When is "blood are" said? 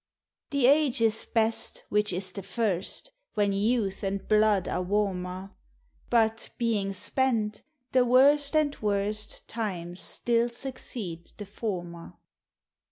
4.27-4.81